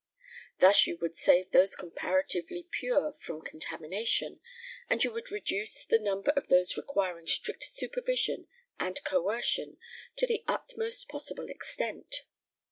[0.57, 4.39] Thus you would save those comparatively pure from contamination,
[4.89, 8.47] and you would reduce the number of those requiring strict supervision
[8.79, 9.77] and coercion
[10.17, 12.23] to the utmost possible extent.